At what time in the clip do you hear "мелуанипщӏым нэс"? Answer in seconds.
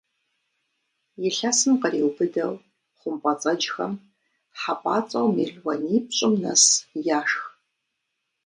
5.35-6.63